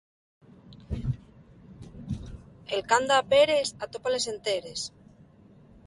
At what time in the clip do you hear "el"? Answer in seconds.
2.77-2.83